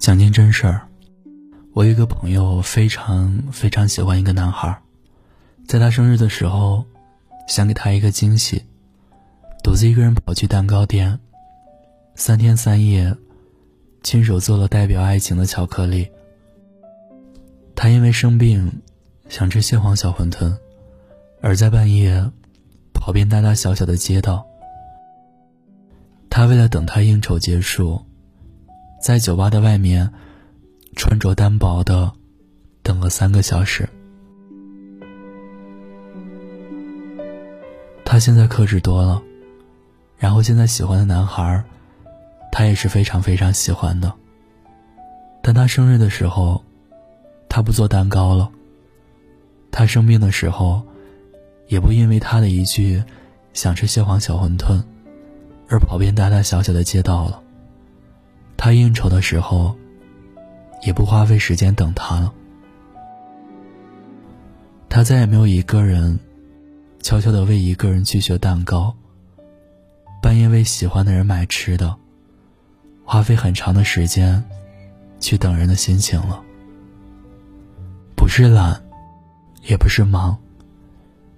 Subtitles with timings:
[0.00, 0.88] 讲件真事儿，
[1.74, 4.80] 我一个朋友非常非常喜欢一个男孩，
[5.68, 6.82] 在他生日的时候，
[7.46, 8.64] 想给他一个惊喜，
[9.62, 11.20] 独自一个人跑去蛋糕店，
[12.14, 13.14] 三天三夜，
[14.02, 16.10] 亲手做了代表爱情的巧克力。
[17.76, 18.80] 他因为生病，
[19.28, 20.56] 想吃蟹黄小馄饨，
[21.42, 22.24] 而在半夜，
[22.94, 24.46] 跑遍大大小小的街道。
[26.30, 28.02] 他为了等他应酬结束，
[29.00, 30.12] 在酒吧的外面，
[30.94, 32.12] 穿着单薄的，
[32.82, 33.88] 等了三个小时。
[38.04, 39.22] 他现在克制多了，
[40.18, 41.64] 然后现在喜欢的男孩，
[42.52, 44.12] 他也是非常非常喜欢的。
[45.42, 46.62] 但他生日的时候。
[47.52, 48.48] 他不做蛋糕了。
[49.72, 50.80] 他生病的时候，
[51.66, 53.02] 也不因为他的一句
[53.52, 54.80] “想吃蟹黄小馄饨”，
[55.68, 57.42] 而跑遍大大小小的街道了。
[58.62, 59.74] 他应酬的时候，
[60.82, 62.30] 也不花费时间等他了。
[64.86, 66.20] 他再也没有一个人，
[67.00, 68.94] 悄悄的为一个人去学蛋糕，
[70.20, 71.96] 半夜为喜欢的人买吃的，
[73.02, 74.44] 花费很长的时间，
[75.20, 76.42] 去等人的心情了。
[78.14, 78.78] 不是懒，
[79.62, 80.36] 也不是忙，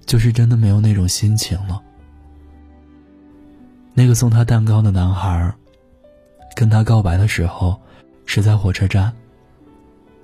[0.04, 1.80] 就是真的没有那种心情了。
[3.94, 5.54] 那个送他蛋糕的男孩，
[6.62, 7.76] 跟他告白的时候
[8.24, 9.12] 是在火车站，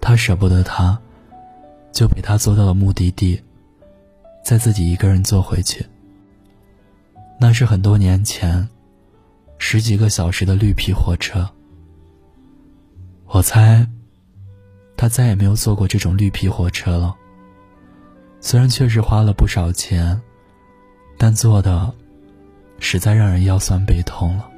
[0.01, 0.97] 他舍不得他，
[1.91, 3.43] 就陪他坐到了目的地，
[4.45, 5.85] 再自己一个人坐回去。
[7.41, 8.69] 那是很多年前，
[9.59, 11.51] 十几个小时的绿皮火车。
[13.27, 13.85] 我猜。
[14.97, 17.17] 他再也没有坐过这种绿皮火车了。
[18.41, 20.21] 虽然确实花了不少钱，
[21.17, 21.93] 但坐的
[22.79, 24.49] 实在让人腰酸背痛了。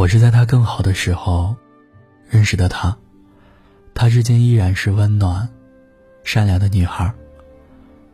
[0.00, 1.54] 我是在他更好的时候
[2.26, 2.96] 认识的他，
[3.92, 5.46] 他至今依然是温暖、
[6.24, 7.12] 善良的女孩，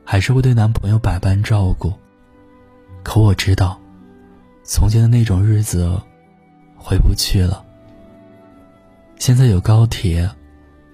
[0.04, 1.92] 还是会对男朋友百般照顾。
[3.04, 3.80] 可我知道，
[4.64, 5.96] 从前的那种日子
[6.76, 7.64] 回不去了。
[9.16, 10.28] 现在有高铁，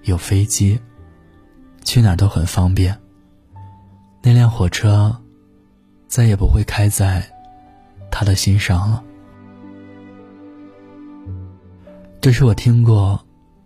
[0.03, 0.79] 有飞机，
[1.83, 2.95] 去哪儿都很方便。
[4.21, 5.19] 那辆火车
[6.07, 7.27] 再也不会开在
[8.11, 9.03] 他的心上了。
[12.23, 13.21] 这是我听过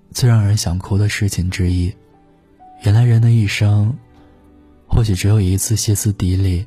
[0.09, 1.94] 最让人想哭的事情之一。
[2.81, 3.95] 原来人的一生，
[4.88, 6.66] 或许只有一次歇斯底里，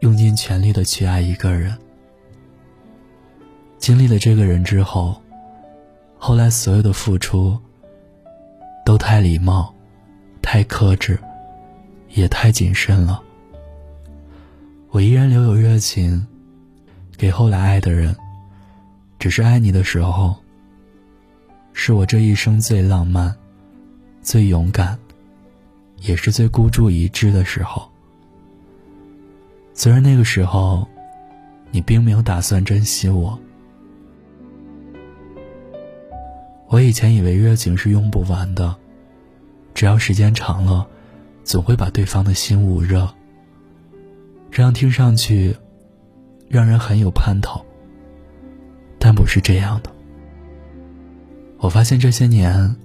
[0.00, 1.78] 用尽全力的去爱一个人。
[3.78, 5.22] 经历了这个人之后。
[6.18, 7.56] 后来所有的付出，
[8.84, 9.72] 都太礼貌，
[10.42, 11.16] 太克制，
[12.08, 13.22] 也太谨慎了。
[14.90, 16.26] 我依然留有热情，
[17.16, 18.16] 给后来爱的人。
[19.20, 20.34] 只是爱你的时候，
[21.80, 23.32] 是我这一生最浪漫、
[24.20, 24.98] 最勇敢，
[26.00, 27.88] 也是最孤注一掷的时候。
[29.74, 30.88] 虽然那个时候，
[31.70, 33.38] 你并没有打算珍惜我。
[36.66, 38.74] 我以前以为热情是用不完的，
[39.72, 40.84] 只要时间长了，
[41.44, 43.08] 总会把对方的心捂热。
[44.50, 45.56] 这样听上去，
[46.48, 47.64] 让人很有盼头。
[48.98, 49.92] 但不是这样的。
[51.60, 52.76] 我发现这些年，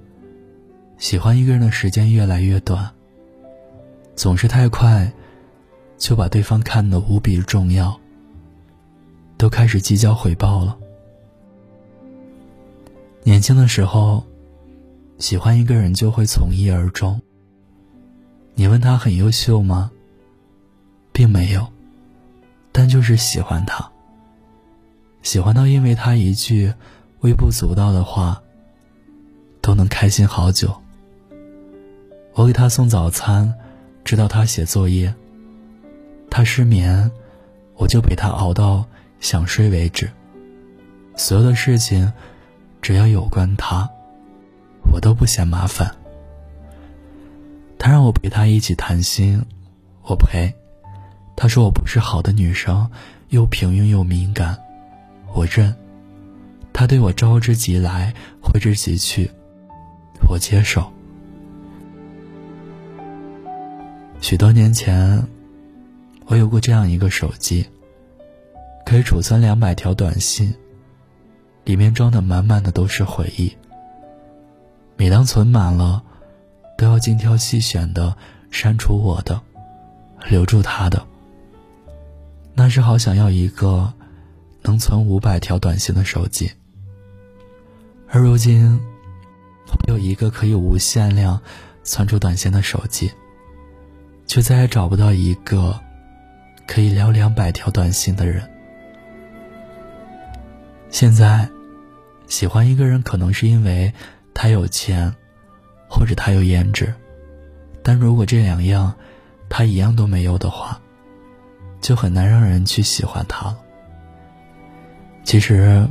[0.98, 2.90] 喜欢一个人的时间越来越短，
[4.16, 5.10] 总是太快，
[5.96, 7.98] 就把对方看得无比重要，
[9.36, 10.76] 都开始计较回报了。
[13.22, 14.24] 年轻的时候，
[15.18, 17.20] 喜欢一个人就会从一而终。
[18.56, 19.90] 你问他很优秀吗？
[21.12, 21.64] 并没有，
[22.72, 23.88] 但就是喜欢他。
[25.22, 26.74] 喜欢到因为他一句
[27.20, 28.42] 微不足道的话，
[29.64, 30.76] 都能开心好久。
[32.34, 33.54] 我给他送早餐，
[34.04, 35.14] 直到他写作业。
[36.30, 37.10] 他失眠，
[37.76, 38.84] 我就陪他熬到
[39.20, 40.10] 想睡为止。
[41.16, 42.12] 所有的事情。
[42.82, 43.88] 只要有关他，
[44.92, 45.90] 我都不嫌麻烦。
[47.78, 49.42] 他让我陪他一起谈心，
[50.02, 50.52] 我陪。
[51.34, 52.90] 他说我不是好的女生，
[53.30, 54.58] 又平庸又敏感，
[55.32, 55.74] 我认。
[56.74, 58.12] 他对我招之即来，
[58.42, 59.30] 挥之即去，
[60.28, 60.90] 我接受。
[64.20, 65.26] 许多年前，
[66.26, 67.66] 我有过这样一个手机，
[68.86, 70.54] 可以储存两百条短信。
[71.64, 73.50] 里面装的满满的都是回忆。
[74.96, 76.02] 每当存满了，
[76.76, 78.14] 都要精挑细选的
[78.50, 79.40] 删除我的，
[80.28, 81.06] 留住他的。
[82.52, 83.92] 那时好想要一个
[84.62, 86.52] 能存五百条短信的手机，
[88.08, 88.78] 而如今，
[89.66, 91.40] 我有一个可以无限量
[91.82, 93.10] 存储短信的手机，
[94.26, 95.78] 却再也找不到一个
[96.66, 98.48] 可以聊两百条短信的人。
[100.90, 101.48] 现在，
[102.26, 103.92] 喜欢一个人可能是因为
[104.32, 105.12] 他有钱，
[105.88, 106.94] 或者他有颜值，
[107.82, 108.94] 但如果这两样
[109.48, 110.80] 他一样都没有的话，
[111.80, 113.58] 就很难让人去喜欢他了。
[115.24, 115.88] 其实，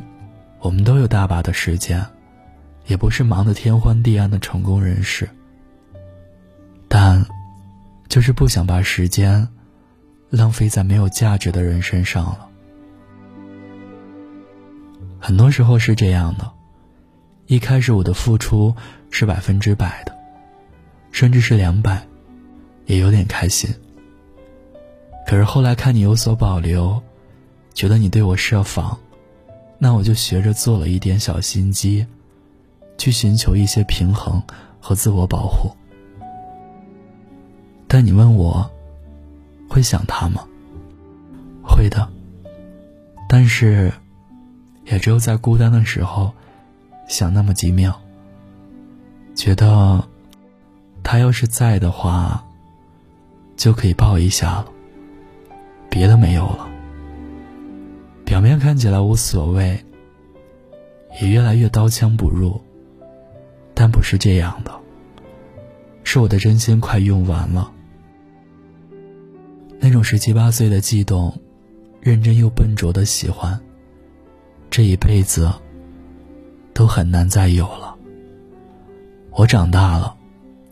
[0.60, 2.04] 我们都有大把的时间，
[2.86, 5.30] 也不是忙得天昏地暗的成功人士，
[6.88, 7.26] 但
[8.10, 9.48] 就是不想把时间
[10.30, 12.50] 浪费在没有价值的人身上了。
[15.20, 16.52] 很多时候是这样的，
[17.48, 18.76] 一开始我的付出
[19.10, 20.14] 是百分之百的，
[21.12, 22.06] 甚至是两百，
[22.86, 23.74] 也有点开心。
[25.26, 27.02] 可是后来看你有所保留，
[27.74, 29.00] 觉得你对我设防，
[29.80, 32.06] 那我就学着做了一点小心机，
[33.04, 34.42] 去寻求一些平衡
[34.80, 35.70] 和自我保护。
[37.86, 38.72] 但你问我，
[39.68, 40.48] 会想他吗？
[41.62, 42.08] 会的，
[43.28, 43.92] 但是。
[44.86, 46.34] 也只有在孤单的时候，
[47.08, 48.02] 想那么几秒，
[49.34, 50.06] 觉得
[51.02, 52.46] 他要是在的话，
[53.56, 54.66] 就可以抱一下了。
[55.90, 56.70] 别的没有了。
[58.26, 59.86] 表面看起来无所谓，
[61.22, 62.62] 也越来越刀枪不入，
[63.84, 64.72] 但不是这样的。
[66.06, 67.70] 是我的真心快用完了。
[69.78, 71.38] 那种十七八岁的悸动，
[72.00, 73.60] 认真又笨拙的喜欢。
[74.70, 75.52] 这一辈子
[76.74, 77.94] 都很难再有了。
[79.32, 80.16] 我长大了，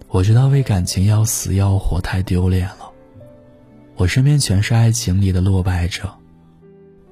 [0.07, 2.89] 我知道为感情要死要活太丢脸了。
[3.97, 6.09] 我身边全是爱情里的落败者，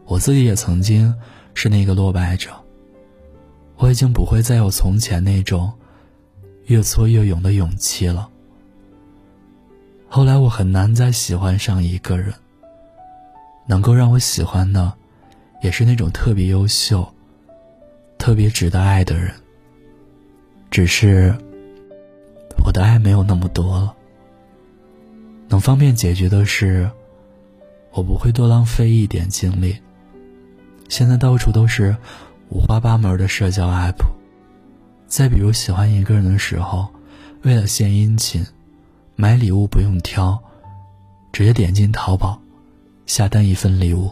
[0.05, 1.13] 我自己也曾经
[1.53, 2.51] 是那个落败者。
[3.75, 5.73] 我已经不会再有从前那种
[6.69, 8.29] 越挫越勇的勇气了。
[10.07, 12.31] 后来我很难再喜欢上一个人，
[13.65, 14.93] 能够让我喜欢的。
[15.61, 17.05] 也是那种特别优秀、
[18.17, 19.33] 特别值得爱的人。
[20.71, 21.35] 只是
[22.63, 23.93] 我的爱没有那么多了。
[25.49, 26.89] 能方便解决的事，
[27.91, 29.75] 我不会多浪费一点精力。
[30.87, 31.97] 现在到处都是
[32.49, 34.18] 五花八门的社交 app。
[35.09, 36.87] 再比如喜欢一个人的时候，
[37.41, 38.45] 为了献殷勤，
[39.15, 40.39] 买礼物不用挑，
[41.33, 42.39] 直接点进淘宝，
[43.07, 44.11] 下单一份礼物。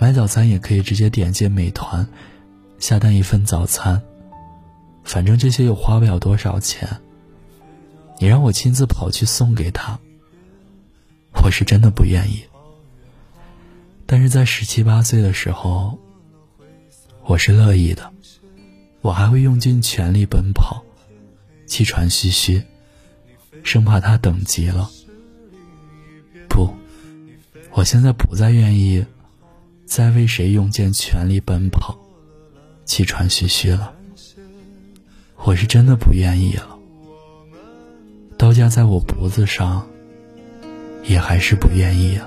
[0.00, 2.08] 买早餐也可以直接点进美团，
[2.78, 4.02] 下单一份早餐。
[5.04, 6.88] 反正这些又花不了多少钱。
[8.18, 9.98] 你让我亲自跑去送给他，
[11.42, 12.44] 我是真的不愿意。
[14.06, 15.98] 但是在十七八岁的时候，
[17.24, 18.11] 我是乐意的，
[19.02, 20.82] 我还会用尽全力奔跑，
[21.66, 22.62] 气喘吁吁，
[23.62, 24.88] 生怕他等急了。
[26.48, 26.72] 不，
[27.72, 29.04] 我现在不再愿意。
[29.84, 31.98] 再为谁用尽全力奔跑，
[32.86, 33.92] 气喘吁吁了。
[35.36, 36.78] 我是真的不愿意了。
[38.38, 39.86] 刀架在我脖子上，
[41.04, 42.26] 也还是不愿意啊。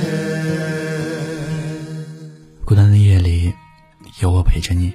[4.21, 4.93] 有我陪着你。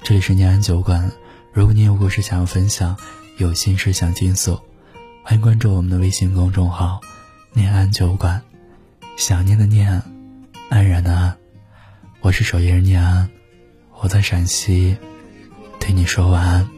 [0.00, 1.10] 这里是念安酒馆，
[1.52, 2.96] 如果你有故事想要分享，
[3.36, 4.56] 有心事想倾诉，
[5.24, 7.00] 欢迎关注我们的微信公众号。
[7.52, 8.40] 念安酒馆，
[9.16, 10.00] 想念的念，
[10.68, 11.36] 安然的安，
[12.20, 13.28] 我是守夜人念安，
[13.98, 14.96] 我在陕西，
[15.80, 16.68] 对你说晚安，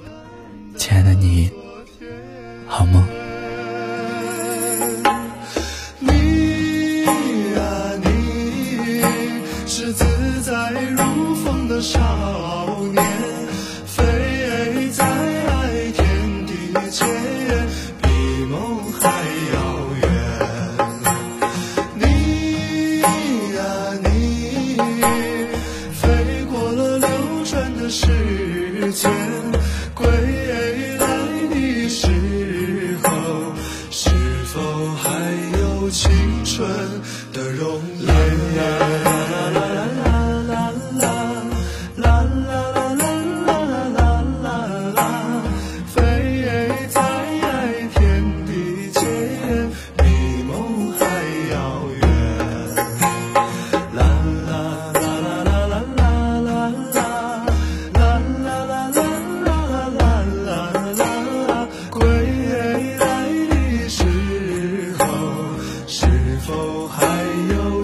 [0.79, 1.51] 亲爱的你，
[2.67, 3.22] 好梦。
[11.83, 12.62] 如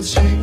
[0.08, 0.37] see.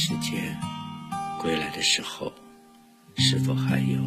[0.00, 0.56] 时间
[1.40, 2.32] 归来的时候
[3.16, 4.00] 是否还有